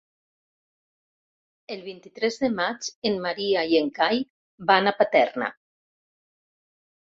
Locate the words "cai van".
4.01-4.89